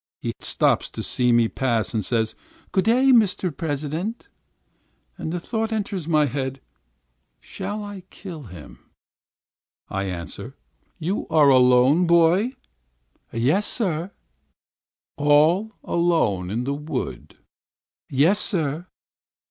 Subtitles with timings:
[0.19, 2.33] He stops to see me pass and says,
[2.71, 3.55] "Good day, Mr.
[3.55, 4.29] President."
[5.15, 6.59] And the thought enters my head,
[7.39, 8.79] "Shall I kill him?"
[9.89, 10.55] I answer:
[10.97, 12.53] "You are alone, my boy?"
[13.31, 14.09] "Yes, sir."
[15.17, 17.37] "All alone in the wood?"
[18.09, 18.87] "Yes, sir."